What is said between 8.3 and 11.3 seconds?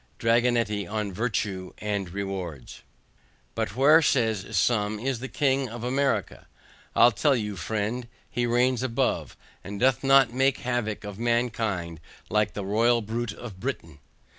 reigns above, and doth not make havoc of